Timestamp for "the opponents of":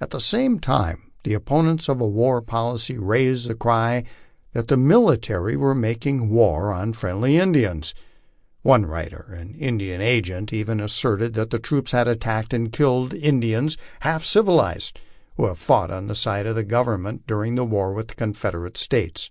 1.24-2.00